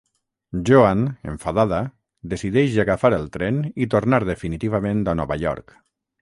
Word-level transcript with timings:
Joan, 0.69 1.01
enfadada, 1.31 1.81
decideix 2.33 2.79
agafar 2.85 3.13
el 3.19 3.29
tren 3.37 3.61
i 3.85 3.89
tornar 3.95 4.21
definitivament 4.31 5.05
a 5.15 5.17
Nova 5.23 5.39
York. 5.45 5.79